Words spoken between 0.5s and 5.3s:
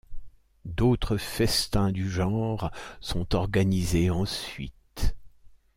D’autres festins du genre sont organisés ensuite.